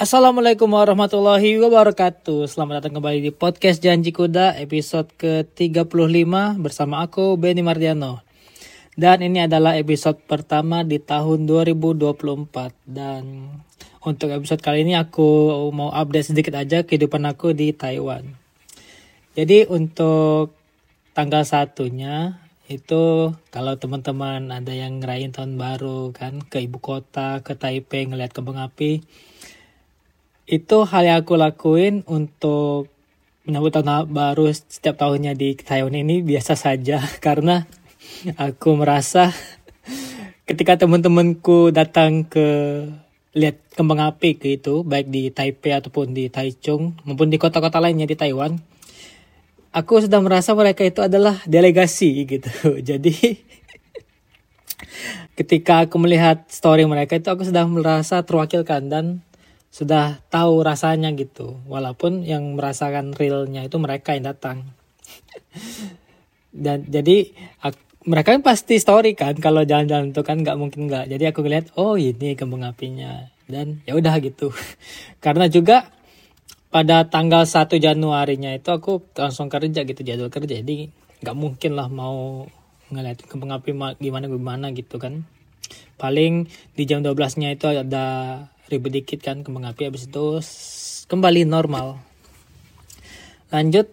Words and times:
Assalamualaikum 0.00 0.72
warahmatullahi 0.72 1.60
wabarakatuh. 1.60 2.48
Selamat 2.48 2.80
datang 2.80 2.96
kembali 2.96 3.20
di 3.20 3.36
podcast 3.36 3.84
Janji 3.84 4.16
Kuda 4.16 4.56
episode 4.56 5.12
ke-35 5.20 6.56
bersama 6.56 7.04
aku 7.04 7.36
Benny 7.36 7.60
Mardiano. 7.60 8.24
Dan 8.96 9.20
ini 9.20 9.44
adalah 9.44 9.76
episode 9.76 10.16
pertama 10.24 10.88
di 10.88 11.04
tahun 11.04 11.44
2024 11.44 12.16
Dan 12.88 13.52
untuk 14.00 14.32
episode 14.32 14.64
kali 14.64 14.88
ini 14.88 14.96
aku 14.96 15.52
mau 15.68 15.92
update 15.92 16.32
sedikit 16.32 16.56
aja 16.56 16.80
kehidupan 16.80 17.20
aku 17.28 17.52
di 17.52 17.76
Taiwan. 17.76 18.24
Jadi 19.36 19.68
untuk 19.68 20.56
tanggal 21.12 21.44
satunya 21.44 22.40
itu 22.72 23.36
kalau 23.52 23.76
teman-teman 23.76 24.48
ada 24.48 24.72
yang 24.72 25.04
ngerayain 25.04 25.36
tahun 25.36 25.60
baru 25.60 26.16
kan 26.16 26.40
ke 26.40 26.64
ibu 26.64 26.80
kota 26.80 27.44
ke 27.44 27.52
Taipei 27.52 28.08
ngeliat 28.08 28.32
kembang 28.32 28.64
api 28.64 29.04
itu 30.50 30.82
hal 30.82 31.06
yang 31.06 31.22
aku 31.22 31.38
lakuin 31.38 32.02
untuk 32.10 32.90
menyambut 33.46 33.70
tahun 33.70 34.10
baru 34.10 34.50
setiap 34.50 34.98
tahunnya 34.98 35.38
di 35.38 35.54
Taiwan 35.54 35.94
ini 35.94 36.26
biasa 36.26 36.58
saja 36.58 36.98
karena 37.24 37.70
aku 38.34 38.74
merasa 38.74 39.30
ketika 40.50 40.74
teman-temanku 40.74 41.70
datang 41.70 42.26
ke 42.26 42.82
lihat 43.30 43.62
kembang 43.78 44.02
api 44.02 44.58
itu 44.58 44.82
baik 44.82 45.06
di 45.06 45.30
Taipei 45.30 45.70
ataupun 45.70 46.10
di 46.10 46.26
Taichung 46.26 46.98
maupun 47.06 47.30
di 47.30 47.38
kota-kota 47.38 47.78
lainnya 47.78 48.10
di 48.10 48.18
Taiwan 48.18 48.58
aku 49.70 50.02
sudah 50.02 50.18
merasa 50.18 50.50
mereka 50.58 50.82
itu 50.82 50.98
adalah 50.98 51.38
delegasi 51.46 52.10
gitu. 52.32 52.82
Jadi 52.82 53.14
ketika 55.38 55.86
aku 55.86 55.96
melihat 56.02 56.44
story 56.50 56.84
mereka 56.84 57.16
itu 57.16 57.30
aku 57.30 57.46
sudah 57.46 57.64
merasa 57.70 58.20
terwakilkan 58.26 58.90
dan 58.90 59.06
sudah 59.70 60.20
tahu 60.28 60.66
rasanya 60.66 61.14
gitu. 61.14 61.62
Walaupun 61.70 62.26
yang 62.26 62.58
merasakan 62.58 63.14
realnya 63.14 63.64
itu 63.64 63.78
mereka 63.78 64.18
yang 64.18 64.26
datang. 64.26 64.74
dan 66.66 66.82
jadi 66.90 67.30
aku, 67.62 67.78
mereka 68.10 68.34
kan 68.34 68.42
pasti 68.42 68.82
story 68.82 69.14
kan 69.14 69.38
kalau 69.38 69.62
jalan-jalan 69.62 70.10
itu 70.10 70.22
kan 70.26 70.42
nggak 70.42 70.58
mungkin 70.58 70.90
nggak. 70.90 71.06
Jadi 71.06 71.24
aku 71.30 71.46
ngeliat 71.46 71.72
oh 71.78 71.94
ini 71.94 72.34
kembang 72.34 72.66
apinya 72.66 73.30
dan 73.46 73.80
ya 73.86 73.94
udah 73.94 74.18
gitu. 74.18 74.50
Karena 75.24 75.46
juga 75.46 75.88
pada 76.70 77.02
tanggal 77.10 77.42
1 77.42 77.66
Januarinya 77.82 78.54
itu 78.54 78.70
aku 78.70 79.02
langsung 79.18 79.50
kerja 79.50 79.82
gitu 79.82 80.00
jadwal 80.06 80.30
kerja 80.30 80.62
jadi 80.62 80.86
nggak 81.20 81.36
mungkin 81.36 81.74
lah 81.74 81.90
mau 81.90 82.46
ngeliat 82.94 83.26
kembang 83.26 83.58
api 83.58 83.74
gimana 83.98 84.30
gimana 84.30 84.66
gitu 84.70 85.02
kan 85.02 85.26
paling 85.98 86.46
di 86.78 86.82
jam 86.86 87.02
12 87.02 87.42
nya 87.42 87.50
itu 87.50 87.66
ada 87.70 88.06
ribet 88.70 89.02
dikit 89.02 89.20
kan 89.20 89.42
kembang 89.42 89.66
api 89.66 89.90
habis 89.90 90.06
itu 90.06 90.38
kembali 91.10 91.42
normal. 91.44 91.98
Lanjut 93.50 93.90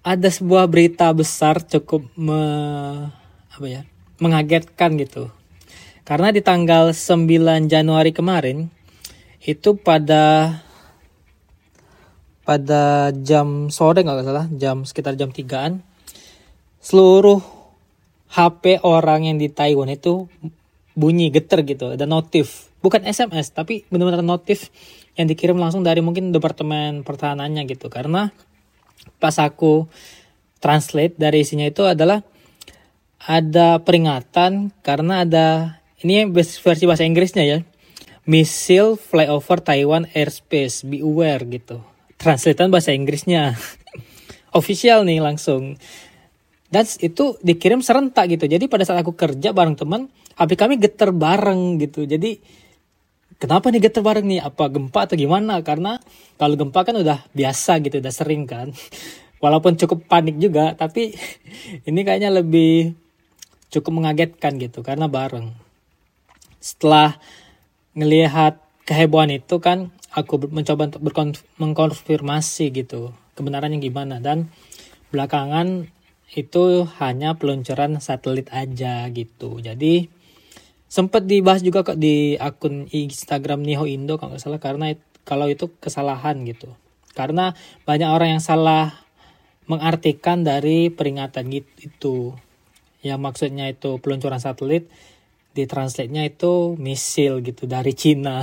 ada 0.00 0.28
sebuah 0.28 0.68
berita 0.68 1.12
besar 1.12 1.60
cukup 1.60 2.08
me, 2.16 2.40
apa 3.52 3.66
ya 3.68 3.82
mengagetkan 4.18 4.96
gitu. 4.96 5.28
Karena 6.04 6.32
di 6.32 6.40
tanggal 6.44 6.92
9 6.92 7.68
Januari 7.68 8.12
kemarin 8.12 8.68
itu 9.44 9.76
pada 9.76 10.56
pada 12.44 13.08
jam 13.24 13.72
sore 13.72 14.04
nggak 14.04 14.24
salah 14.24 14.46
jam 14.52 14.84
sekitar 14.84 15.16
jam 15.16 15.32
3an 15.32 15.80
seluruh 16.84 17.40
HP 18.28 18.84
orang 18.84 19.24
yang 19.24 19.40
di 19.40 19.48
Taiwan 19.48 19.88
itu 19.88 20.28
bunyi 20.92 21.32
geter 21.32 21.64
gitu 21.64 21.96
ada 21.96 22.04
notif 22.04 22.68
bukan 22.84 23.08
SMS 23.08 23.56
tapi 23.56 23.88
benar-benar 23.88 24.20
notif 24.20 24.68
yang 25.16 25.24
dikirim 25.24 25.56
langsung 25.56 25.80
dari 25.80 26.04
mungkin 26.04 26.28
departemen 26.28 27.00
pertahanannya 27.00 27.64
gitu. 27.64 27.88
Karena 27.88 28.28
pas 29.16 29.40
aku 29.40 29.88
translate 30.60 31.16
dari 31.16 31.40
isinya 31.40 31.64
itu 31.64 31.88
adalah 31.88 32.20
ada 33.24 33.80
peringatan 33.80 34.68
karena 34.84 35.24
ada 35.24 35.80
ini 36.04 36.28
versi 36.36 36.84
bahasa 36.84 37.08
Inggrisnya 37.08 37.44
ya 37.48 37.58
missile 38.28 38.96
flyover 38.96 39.64
Taiwan 39.64 40.08
airspace 40.12 40.84
beware 40.84 41.44
gitu. 41.48 41.80
Translatean 42.20 42.72
bahasa 42.72 42.92
Inggrisnya. 42.92 43.56
Official 44.58 45.04
nih 45.04 45.20
langsung. 45.20 45.76
Dan 46.72 46.84
itu 47.00 47.38
dikirim 47.44 47.84
serentak 47.84 48.26
gitu. 48.32 48.48
Jadi 48.48 48.66
pada 48.66 48.82
saat 48.82 49.04
aku 49.04 49.14
kerja 49.14 49.54
bareng 49.54 49.76
teman 49.78 50.08
HP 50.34 50.58
kami 50.58 50.74
geter 50.80 51.14
bareng 51.14 51.78
gitu. 51.78 52.08
Jadi 52.08 52.40
kenapa 53.44 53.68
nih 53.68 53.84
geter 53.84 54.00
bareng 54.00 54.24
nih? 54.24 54.40
Apa 54.40 54.72
gempa 54.72 55.04
atau 55.04 55.20
gimana? 55.20 55.60
Karena 55.60 56.00
kalau 56.40 56.56
gempa 56.56 56.80
kan 56.80 56.96
udah 56.96 57.28
biasa 57.36 57.84
gitu 57.84 58.00
udah 58.00 58.08
sering 58.08 58.48
kan. 58.48 58.72
Walaupun 59.44 59.76
cukup 59.76 60.08
panik 60.08 60.40
juga 60.40 60.72
tapi 60.72 61.12
ini 61.88 62.00
kayaknya 62.00 62.32
lebih 62.32 62.96
cukup 63.68 63.92
mengagetkan 63.92 64.56
gitu 64.56 64.80
karena 64.80 65.04
bareng. 65.12 65.52
Setelah 66.56 67.20
ngelihat 67.92 68.64
kehebohan 68.88 69.36
itu 69.36 69.60
kan 69.60 69.92
aku 70.16 70.48
mencoba 70.48 70.88
untuk 70.88 71.04
mengkonfirmasi 71.60 72.72
gitu 72.72 73.12
kebenarannya 73.36 73.84
gimana. 73.84 74.24
Dan 74.24 74.48
belakangan 75.12 75.92
itu 76.32 76.88
hanya 76.96 77.36
peluncuran 77.36 78.00
satelit 78.00 78.48
aja 78.48 79.04
gitu. 79.12 79.60
Jadi 79.60 80.08
sempat 80.94 81.26
dibahas 81.26 81.66
juga 81.66 81.82
kok 81.82 81.98
di 81.98 82.38
akun 82.38 82.86
Instagram 82.86 83.66
Niho 83.66 83.82
Indo 83.90 84.14
kalau 84.14 84.38
nggak 84.38 84.42
salah 84.46 84.62
karena 84.62 84.94
kalau 85.26 85.50
itu 85.50 85.74
kesalahan 85.82 86.46
gitu 86.46 86.70
karena 87.18 87.58
banyak 87.82 88.06
orang 88.06 88.38
yang 88.38 88.42
salah 88.44 88.94
mengartikan 89.66 90.46
dari 90.46 90.94
peringatan 90.94 91.50
gitu 91.50 91.74
itu 91.82 92.16
yang 93.02 93.18
maksudnya 93.18 93.66
itu 93.66 93.98
peluncuran 93.98 94.38
satelit 94.38 94.86
di 95.54 95.66
translate-nya 95.66 96.26
itu 96.26 96.74
misil 96.78 97.38
gitu 97.42 97.70
dari 97.70 97.94
Cina. 97.94 98.42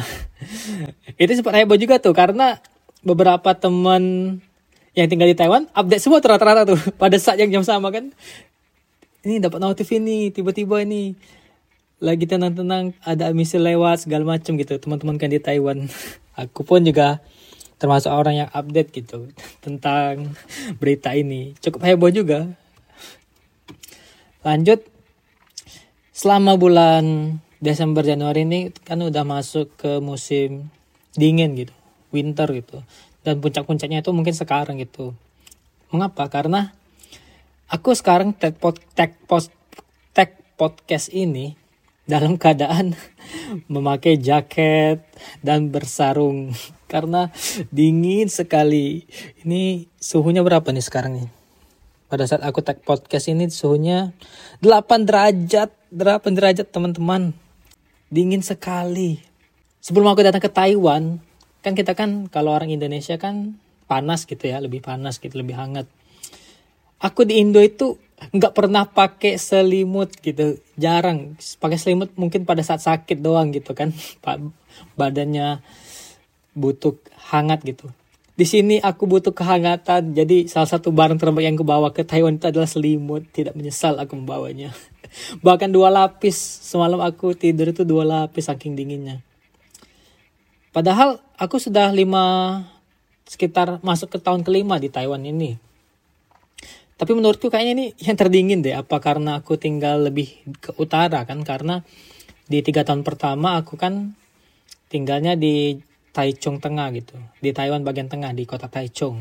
itu 1.22 1.32
sempat 1.36 1.60
heboh 1.60 1.76
juga 1.76 2.00
tuh 2.00 2.16
karena 2.16 2.62
beberapa 3.04 3.52
teman 3.58 4.38
yang 4.96 5.08
tinggal 5.08 5.28
di 5.28 5.36
Taiwan 5.36 5.68
update 5.72 6.04
semua 6.04 6.24
rata-rata 6.24 6.64
tuh 6.64 6.80
pada 7.02 7.16
saat 7.20 7.40
yang 7.40 7.52
jam 7.52 7.64
sama 7.64 7.92
kan. 7.92 8.12
Ini 9.22 9.38
dapat 9.44 9.60
notif 9.62 9.88
ini 9.94 10.34
tiba-tiba 10.34 10.82
ini 10.82 11.14
lagi 12.02 12.26
tenang-tenang 12.26 12.98
ada 13.06 13.30
misil 13.30 13.62
lewat 13.62 14.10
segala 14.10 14.26
macam 14.26 14.58
gitu 14.58 14.74
teman-teman 14.82 15.22
kan 15.22 15.30
di 15.30 15.38
Taiwan. 15.38 15.86
Aku 16.42 16.66
pun 16.66 16.82
juga 16.82 17.22
termasuk 17.78 18.10
orang 18.10 18.46
yang 18.46 18.50
update 18.50 18.90
gitu 18.90 19.30
tentang 19.62 20.34
berita 20.82 21.14
ini. 21.14 21.54
Cukup 21.62 21.86
heboh 21.86 22.10
juga. 22.10 22.50
Lanjut 24.42 24.82
selama 26.10 26.58
bulan 26.58 27.38
Desember 27.62 28.02
Januari 28.02 28.50
ini 28.50 28.74
kan 28.74 28.98
udah 28.98 29.22
masuk 29.22 29.78
ke 29.78 30.02
musim 30.02 30.74
dingin 31.14 31.54
gitu, 31.54 31.74
winter 32.10 32.50
gitu. 32.50 32.82
Dan 33.22 33.38
puncak-puncaknya 33.38 34.02
itu 34.02 34.10
mungkin 34.10 34.34
sekarang 34.34 34.82
gitu. 34.82 35.14
Mengapa? 35.94 36.26
Karena 36.34 36.74
aku 37.70 37.94
sekarang 37.94 38.34
tag, 38.34 38.58
pod, 38.58 38.82
tag, 38.98 39.14
post, 39.30 39.54
tag 40.18 40.34
podcast 40.58 41.14
ini 41.14 41.61
dalam 42.12 42.36
keadaan 42.36 42.92
memakai 43.72 44.20
jaket 44.20 45.00
dan 45.40 45.72
bersarung 45.72 46.52
karena 46.92 47.32
dingin 47.72 48.28
sekali. 48.28 49.08
Ini 49.48 49.88
suhunya 49.96 50.44
berapa 50.44 50.68
nih 50.76 50.84
sekarang 50.84 51.24
nih? 51.24 51.30
Pada 52.12 52.28
saat 52.28 52.44
aku 52.44 52.60
tag 52.60 52.84
podcast 52.84 53.32
ini 53.32 53.48
suhunya 53.48 54.12
8 54.60 55.08
derajat 55.08 55.72
8 55.96 56.36
derajat 56.36 56.68
teman-teman. 56.68 57.32
Dingin 58.12 58.44
sekali. 58.44 59.24
Sebelum 59.80 60.12
aku 60.12 60.20
datang 60.28 60.44
ke 60.44 60.52
Taiwan, 60.52 61.24
kan 61.64 61.80
kita 61.80 61.96
kan 61.96 62.28
kalau 62.28 62.52
orang 62.52 62.68
Indonesia 62.68 63.16
kan 63.16 63.56
panas 63.88 64.28
gitu 64.28 64.52
ya, 64.52 64.60
lebih 64.60 64.84
panas 64.84 65.16
gitu, 65.24 65.32
lebih 65.40 65.56
hangat. 65.56 65.88
Aku 67.00 67.24
di 67.24 67.40
Indo 67.40 67.64
itu 67.64 67.96
nggak 68.30 68.54
pernah 68.54 68.86
pakai 68.86 69.42
selimut 69.42 70.14
gitu, 70.22 70.62
jarang. 70.78 71.34
Pakai 71.58 71.78
selimut 71.82 72.14
mungkin 72.14 72.46
pada 72.46 72.62
saat 72.62 72.86
sakit 72.86 73.18
doang 73.18 73.50
gitu 73.50 73.74
kan, 73.74 73.90
pak 74.24 74.38
badannya 74.94 75.66
butuh 76.54 76.94
hangat 77.34 77.66
gitu. 77.66 77.90
Di 78.38 78.46
sini 78.46 78.78
aku 78.78 79.10
butuh 79.10 79.34
kehangatan, 79.34 80.14
jadi 80.14 80.46
salah 80.46 80.70
satu 80.70 80.90
barang 80.94 81.18
terbaik 81.18 81.46
yang 81.46 81.58
aku 81.58 81.66
bawa 81.68 81.90
ke 81.94 82.06
Taiwan 82.06 82.38
itu 82.38 82.48
adalah 82.50 82.70
selimut. 82.70 83.26
Tidak 83.34 83.54
menyesal 83.58 83.98
aku 83.98 84.18
membawanya. 84.18 84.74
bahkan 85.46 85.70
dua 85.70 85.92
lapis 85.92 86.38
semalam 86.64 87.00
aku 87.04 87.36
tidur 87.36 87.72
itu 87.72 87.84
dua 87.84 88.04
lapis 88.08 88.48
saking 88.48 88.76
dinginnya 88.76 89.20
padahal 90.72 91.20
aku 91.36 91.60
sudah 91.60 91.92
lima 91.92 92.24
sekitar 93.28 93.80
masuk 93.84 94.12
ke 94.12 94.20
tahun 94.20 94.44
kelima 94.44 94.80
di 94.80 94.88
Taiwan 94.92 95.24
ini 95.24 95.60
tapi 97.02 97.18
menurutku 97.18 97.50
kayaknya 97.50 97.74
ini 97.74 97.86
yang 97.98 98.14
terdingin 98.14 98.62
deh. 98.62 98.78
Apa 98.78 99.02
karena 99.02 99.42
aku 99.42 99.58
tinggal 99.58 100.06
lebih 100.06 100.38
ke 100.62 100.78
utara 100.78 101.26
kan? 101.26 101.42
Karena 101.42 101.82
di 102.46 102.62
tiga 102.62 102.86
tahun 102.86 103.02
pertama 103.02 103.58
aku 103.58 103.74
kan 103.74 104.14
tinggalnya 104.86 105.34
di 105.34 105.82
Taichung 106.14 106.62
Tengah 106.62 106.94
gitu. 106.94 107.18
Di 107.42 107.58
Taiwan 107.58 107.82
bagian 107.82 108.06
tengah 108.06 108.38
di 108.38 108.46
kota 108.46 108.70
Taichung. 108.70 109.18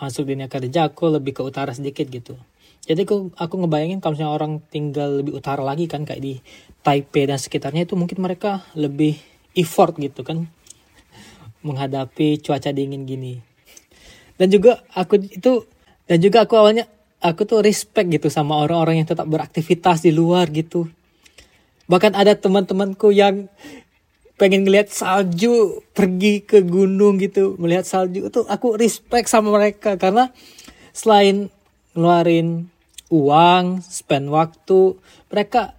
Masuk 0.00 0.24
dunia 0.24 0.48
kerja 0.48 0.88
aku 0.88 1.12
lebih 1.12 1.36
ke 1.36 1.44
utara 1.44 1.76
sedikit 1.76 2.08
gitu. 2.08 2.40
Jadi 2.88 3.04
aku 3.04 3.28
aku 3.36 3.54
ngebayangin 3.60 4.00
kalau 4.00 4.16
misalnya 4.16 4.32
orang 4.32 4.52
tinggal 4.64 5.20
lebih 5.20 5.36
utara 5.36 5.60
lagi 5.60 5.92
kan 5.92 6.08
kayak 6.08 6.24
di 6.24 6.40
Taipei 6.80 7.28
dan 7.28 7.36
sekitarnya 7.36 7.84
itu 7.84 7.92
mungkin 7.92 8.24
mereka 8.24 8.64
lebih 8.72 9.20
effort 9.52 10.00
gitu 10.00 10.24
kan 10.24 10.48
menghadapi 11.60 12.40
cuaca 12.40 12.72
dingin 12.72 13.04
gini. 13.04 13.44
Dan 14.40 14.48
juga 14.48 14.80
aku 14.96 15.20
itu 15.20 15.75
dan 16.06 16.18
juga 16.22 16.46
aku 16.46 16.54
awalnya 16.54 16.86
aku 17.18 17.42
tuh 17.42 17.62
respect 17.62 18.06
gitu 18.10 18.30
sama 18.30 18.58
orang-orang 18.62 19.02
yang 19.02 19.08
tetap 19.08 19.26
beraktivitas 19.26 20.06
di 20.06 20.14
luar 20.14 20.46
gitu. 20.54 20.86
Bahkan 21.86 22.14
ada 22.14 22.34
teman-temanku 22.34 23.10
yang 23.14 23.50
pengen 24.36 24.68
ngeliat 24.68 24.92
salju 24.92 25.80
pergi 25.96 26.44
ke 26.44 26.60
gunung 26.60 27.16
gitu 27.16 27.56
melihat 27.56 27.88
salju 27.88 28.28
itu 28.28 28.40
aku 28.46 28.78
respect 28.78 29.26
sama 29.26 29.54
mereka. 29.54 29.98
Karena 29.98 30.30
selain 30.94 31.50
ngeluarin 31.96 32.70
uang 33.10 33.82
spend 33.82 34.30
waktu 34.30 34.98
mereka 35.30 35.74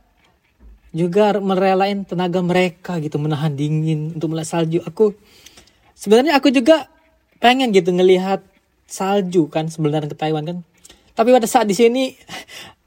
juga 0.95 1.37
merelain 1.37 2.07
tenaga 2.07 2.41
mereka 2.41 2.97
gitu 2.97 3.19
menahan 3.19 3.53
dingin 3.53 4.15
untuk 4.15 4.33
melihat 4.33 4.59
salju. 4.59 4.79
Aku 4.87 5.13
sebenarnya 5.93 6.39
aku 6.39 6.49
juga 6.49 6.89
pengen 7.37 7.69
gitu 7.69 7.93
ngelihat 7.93 8.41
salju 8.87 9.51
kan 9.51 9.67
sebenarnya 9.67 10.09
ke 10.09 10.17
Taiwan 10.17 10.47
kan 10.47 10.57
tapi 11.13 11.35
pada 11.35 11.45
saat 11.45 11.67
di 11.67 11.75
sini 11.75 12.15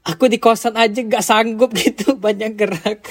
aku 0.01 0.27
di 0.27 0.41
kosan 0.41 0.73
aja 0.75 0.99
gak 1.05 1.23
sanggup 1.23 1.71
gitu 1.81 2.17
banyak 2.17 2.57
gerak 2.57 3.05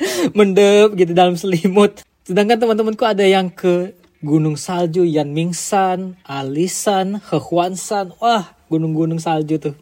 mendep 0.36 0.96
gitu 0.96 1.12
dalam 1.12 1.36
selimut. 1.36 2.02
Sedangkan 2.24 2.60
teman-temanku 2.60 3.04
ada 3.04 3.24
yang 3.24 3.50
ke 3.52 3.92
Gunung 4.20 4.60
Salju 4.60 5.04
Yanmingsan, 5.04 6.20
Alisan, 6.24 7.20
Hehuansan. 7.24 8.12
Wah, 8.20 8.52
gunung-gunung 8.68 9.16
salju 9.16 9.56
tuh. 9.56 9.76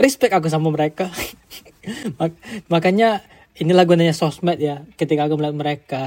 Respect 0.00 0.32
aku 0.32 0.48
sama 0.48 0.72
mereka. 0.72 1.12
Mak 2.18 2.32
makanya 2.72 3.20
inilah 3.60 3.84
gunanya 3.84 4.16
sosmed 4.16 4.56
ya. 4.56 4.88
Ketika 4.96 5.28
aku 5.28 5.36
melihat 5.36 5.56
mereka 5.56 6.04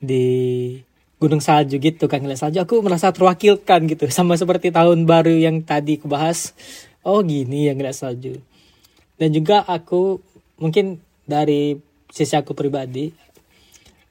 di 0.00 0.80
gunung 1.16 1.40
salju 1.40 1.80
gitu 1.80 2.12
kan 2.12 2.20
ngeliat 2.20 2.44
salju 2.44 2.60
aku 2.60 2.84
merasa 2.84 3.08
terwakilkan 3.12 3.88
gitu. 3.88 4.04
Sama 4.16 4.36
seperti 4.36 4.68
tahun 4.72 5.08
baru 5.08 5.32
yang 5.32 5.64
tadi 5.64 5.96
aku 6.00 6.08
bahas. 6.08 6.52
Oh 7.06 7.22
gini 7.22 7.70
yang 7.70 7.78
ngeliat 7.80 7.96
salju. 7.96 8.42
Dan 9.16 9.32
juga 9.32 9.64
aku 9.64 10.20
mungkin 10.60 11.00
dari 11.24 11.80
sisi 12.12 12.36
aku 12.36 12.52
pribadi 12.52 13.12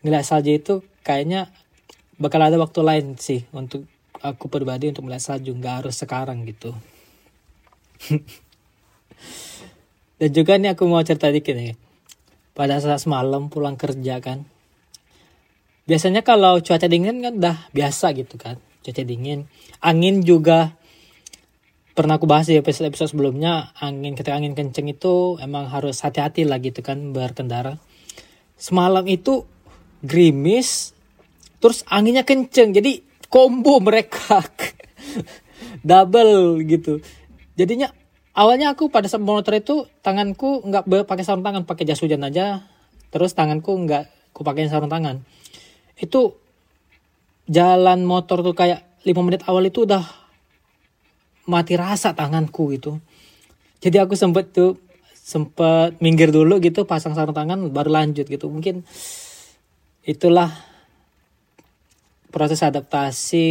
ngeliat 0.01 0.25
salju 0.25 0.51
itu 0.53 0.73
kayaknya 1.05 1.49
bakal 2.17 2.41
ada 2.41 2.57
waktu 2.57 2.81
lain 2.81 3.05
sih 3.19 3.45
untuk 3.53 3.85
aku 4.23 4.49
pribadi 4.49 4.89
untuk 4.89 5.05
melihat 5.05 5.35
salju. 5.35 5.53
Nggak 5.53 5.85
harus 5.85 5.95
sekarang 6.01 6.41
gitu. 6.49 6.73
Dan 10.15 10.31
juga 10.31 10.55
nih 10.55 10.73
aku 10.73 10.87
mau 10.87 11.03
cerita 11.03 11.27
dikit 11.27 11.53
nih. 11.53 11.75
Pada 12.55 12.79
saat 12.79 13.03
semalam 13.03 13.51
pulang 13.51 13.75
kerja 13.75 14.23
kan 14.23 14.47
biasanya 15.85 16.25
kalau 16.25 16.59
cuaca 16.65 16.89
dingin 16.89 17.21
kan 17.21 17.33
udah 17.37 17.57
biasa 17.69 18.13
gitu 18.17 18.35
kan 18.41 18.57
cuaca 18.85 19.01
dingin. 19.01 19.49
Angin 19.81 20.21
juga 20.21 20.77
pernah 21.97 22.21
aku 22.21 22.29
bahas 22.29 22.45
di 22.45 22.59
episode 22.59 22.93
episode 22.93 23.15
sebelumnya 23.15 23.73
angin 23.81 24.13
ketika 24.13 24.37
angin 24.37 24.53
kenceng 24.53 24.91
itu 24.91 25.39
emang 25.41 25.71
harus 25.71 26.01
hati-hati 26.05 26.45
lah 26.45 26.61
gitu 26.61 26.85
kan 26.85 27.13
berkendara. 27.13 27.81
Semalam 28.61 29.05
itu 29.09 29.45
gerimis 30.05 30.93
terus 31.57 31.81
anginnya 31.89 32.21
kenceng 32.21 32.73
jadi 32.73 33.01
combo 33.29 33.81
mereka. 33.81 34.41
Double 35.87 36.61
gitu. 36.65 37.01
Jadinya 37.57 37.89
awalnya 38.33 38.73
aku 38.73 38.89
pada 38.89 39.05
saat 39.05 39.21
motor 39.21 39.53
itu 39.53 39.85
tanganku 40.01 40.61
nggak 40.65 40.85
pakai 41.05 41.25
sarung 41.25 41.45
tangan 41.45 41.65
pakai 41.65 41.89
jas 41.89 42.01
hujan 42.01 42.25
aja. 42.25 42.69
Terus 43.13 43.37
tanganku 43.37 43.73
nggak 43.85 44.33
aku 44.33 44.41
pakai 44.45 44.67
sarung 44.67 44.91
tangan 44.91 45.25
itu 45.99 46.35
jalan 47.45 48.03
motor 48.03 48.41
tuh 48.41 48.55
kayak 48.57 48.83
lima 49.05 49.21
menit 49.21 49.45
awal 49.45 49.63
itu 49.69 49.85
udah 49.85 50.03
mati 51.45 51.77
rasa 51.77 52.17
tanganku 52.17 52.73
gitu. 52.73 52.97
Jadi 53.79 54.01
aku 54.01 54.17
sempet 54.17 54.49
tuh 54.49 54.81
sempet 55.13 55.97
minggir 56.01 56.33
dulu 56.33 56.57
gitu 56.61 56.85
pasang 56.89 57.13
sarung 57.13 57.37
tangan 57.37 57.69
baru 57.69 57.93
lanjut 58.01 58.25
gitu. 58.25 58.49
Mungkin 58.49 58.81
itulah 60.05 60.49
proses 62.33 62.65
adaptasi 62.65 63.47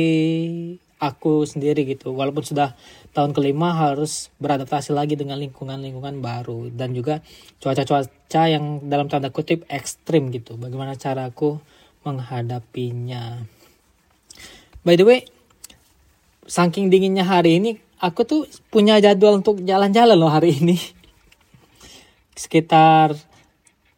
aku 0.99 1.47
sendiri 1.47 1.87
gitu. 1.87 2.15
Walaupun 2.15 2.43
sudah 2.43 2.75
tahun 3.15 3.31
kelima 3.31 3.79
harus 3.79 4.35
beradaptasi 4.43 4.91
lagi 4.91 5.15
dengan 5.15 5.39
lingkungan-lingkungan 5.39 6.19
baru. 6.19 6.71
Dan 6.75 6.99
juga 6.99 7.23
cuaca-cuaca 7.63 8.43
yang 8.51 8.91
dalam 8.91 9.07
tanda 9.07 9.31
kutip 9.31 9.63
ekstrim 9.71 10.35
gitu. 10.35 10.59
Bagaimana 10.59 10.99
cara 10.99 11.31
aku 11.31 11.63
menghadapinya. 12.05 13.49
By 14.85 15.01
the 15.01 15.09
way 15.09 15.25
saking 16.45 16.93
dinginnya 16.93 17.25
hari 17.25 17.57
ini 17.57 17.81
aku 18.01 18.29
tuh 18.29 18.45
punya 18.69 19.01
jadwal 19.01 19.41
untuk 19.41 19.65
jalan-jalan 19.65 20.17
loh 20.17 20.29
hari 20.29 20.61
ini. 20.61 20.77
Sekitar 22.41 23.17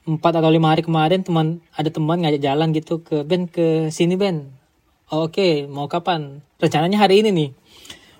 empat 0.06 0.38
atau 0.38 0.50
lima 0.54 0.70
hari 0.70 0.86
kemarin 0.86 1.26
teman 1.26 1.58
ada 1.74 1.90
teman 1.90 2.22
ngajak 2.22 2.42
jalan 2.42 2.70
gitu 2.70 3.02
ke 3.02 3.26
Ben 3.26 3.50
ke 3.50 3.90
sini 3.90 4.14
Ben. 4.14 4.54
Oh, 5.10 5.26
oke 5.26 5.38
okay, 5.38 5.52
mau 5.66 5.90
kapan? 5.90 6.42
Rencananya 6.62 7.02
hari 7.02 7.22
ini 7.22 7.30
nih. 7.34 7.50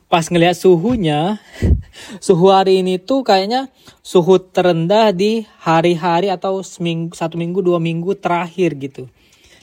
Pas 0.07 0.23
ngelihat 0.31 0.55
suhunya 0.55 1.43
suhu 2.27 2.55
hari 2.55 2.83
ini 2.83 2.99
tuh 3.03 3.27
kayaknya 3.27 3.71
suhu 4.07 4.39
terendah 4.39 5.11
di 5.11 5.47
hari-hari 5.59 6.31
atau 6.31 6.63
seminggu 6.63 7.15
satu 7.15 7.35
minggu 7.35 7.59
dua 7.59 7.83
minggu 7.83 8.15
terakhir 8.15 8.79
gitu 8.79 9.11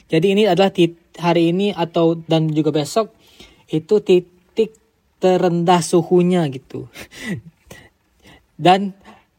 jadi 0.08 0.26
ini 0.36 0.42
adalah 0.48 0.70
hari 1.18 1.54
ini 1.54 1.72
atau 1.72 2.18
dan 2.18 2.50
juga 2.50 2.74
besok 2.74 3.14
itu 3.70 3.98
terendah 5.24 5.80
suhunya 5.80 6.44
gitu. 6.52 6.84
Dan 8.60 8.92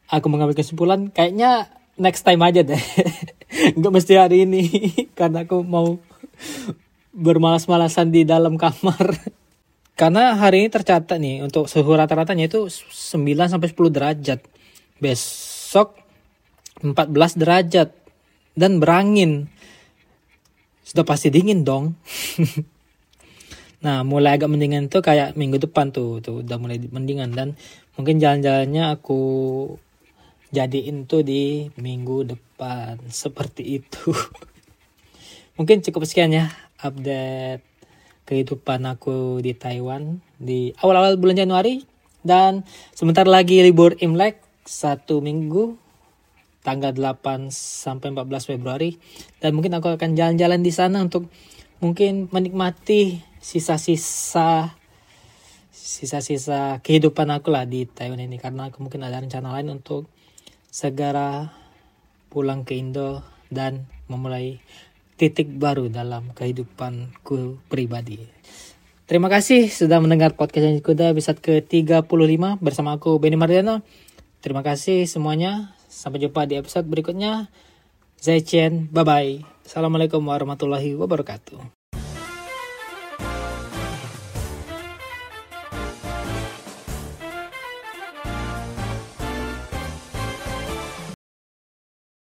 aku 0.10 0.26
mengambil 0.34 0.58
kesimpulan 0.58 1.14
kayaknya 1.14 1.70
next 2.02 2.26
time 2.26 2.42
aja 2.42 2.66
deh. 2.66 2.82
Nggak 3.78 3.94
mesti 3.94 4.14
hari 4.18 4.50
ini 4.50 4.66
karena 5.20 5.46
aku 5.46 5.62
mau 5.62 6.02
bermalas-malasan 7.14 8.10
di 8.10 8.26
dalam 8.26 8.58
kamar. 8.58 9.14
Karena 9.96 10.36
hari 10.36 10.66
ini 10.66 10.70
tercatat 10.74 11.22
nih 11.22 11.46
untuk 11.46 11.72
suhu 11.72 11.96
rata-ratanya 11.96 12.52
itu 12.52 12.68
9 12.68 13.22
sampai 13.48 13.70
10 13.72 13.96
derajat. 13.96 14.40
Besok 15.00 15.96
14 16.84 17.40
derajat 17.40 17.96
dan 18.58 18.84
berangin. 18.84 19.48
Sudah 20.86 21.04
pasti 21.04 21.34
dingin 21.34 21.66
dong. 21.66 21.98
Nah, 23.86 24.02
mulai 24.02 24.34
agak 24.34 24.50
mendingan 24.50 24.90
tuh 24.90 25.06
kayak 25.06 25.38
minggu 25.38 25.62
depan 25.62 25.94
tuh, 25.94 26.18
tuh 26.18 26.42
udah 26.42 26.58
mulai 26.58 26.82
mendingan 26.82 27.30
dan 27.38 27.54
mungkin 27.94 28.18
jalan-jalannya 28.18 28.98
aku 28.98 29.22
jadiin 30.50 31.06
tuh 31.06 31.22
di 31.22 31.70
minggu 31.78 32.26
depan 32.26 32.98
seperti 33.14 33.78
itu. 33.78 34.10
mungkin 35.56 35.80
cukup 35.80 36.04
sekian 36.04 36.36
ya 36.36 36.52
update 36.84 37.64
kehidupan 38.28 38.84
aku 38.84 39.40
di 39.40 39.56
Taiwan 39.56 40.20
di 40.36 40.76
awal-awal 40.84 41.16
bulan 41.16 41.40
Januari 41.40 41.88
dan 42.26 42.68
sebentar 42.92 43.24
lagi 43.24 43.64
libur 43.64 43.96
Imlek 44.04 44.44
satu 44.68 45.24
minggu 45.24 45.80
tanggal 46.66 46.90
8 46.90 47.54
sampai 47.54 48.10
14 48.10 48.50
Februari 48.50 48.98
dan 49.38 49.54
mungkin 49.54 49.78
aku 49.78 49.94
akan 49.94 50.18
jalan-jalan 50.18 50.66
di 50.66 50.74
sana 50.74 51.06
untuk 51.06 51.30
mungkin 51.78 52.26
menikmati 52.34 53.22
sisa-sisa 53.38 54.74
sisa-sisa 55.70 56.82
kehidupan 56.82 57.30
aku 57.30 57.54
lah 57.54 57.70
di 57.70 57.86
Taiwan 57.86 58.18
ini 58.18 58.42
karena 58.42 58.74
aku 58.74 58.82
mungkin 58.82 59.06
ada 59.06 59.22
rencana 59.22 59.54
lain 59.54 59.70
untuk 59.70 60.10
segera 60.74 61.54
pulang 62.34 62.66
ke 62.66 62.74
Indo 62.82 63.22
dan 63.54 63.86
memulai 64.10 64.58
titik 65.16 65.48
baru 65.56 65.88
dalam 65.88 66.36
kehidupanku 66.36 67.64
pribadi. 67.70 68.20
Terima 69.06 69.30
kasih 69.30 69.70
sudah 69.70 70.02
mendengar 70.02 70.34
podcast 70.34 70.66
yang 70.66 70.82
Kuda 70.82 71.14
episode 71.14 71.38
ke-35 71.38 72.58
bersama 72.58 72.98
aku 72.98 73.22
Benny 73.22 73.38
Mardiano. 73.38 73.86
Terima 74.42 74.66
kasih 74.66 75.06
semuanya. 75.06 75.75
Sampai 75.96 76.20
jumpa 76.20 76.44
di 76.44 76.60
episode 76.60 76.84
berikutnya. 76.92 77.48
Zaichen, 78.20 78.92
bye 78.92 79.08
bye. 79.08 79.40
Assalamualaikum 79.64 80.20
warahmatullahi 80.28 80.92
wabarakatuh. 81.00 81.75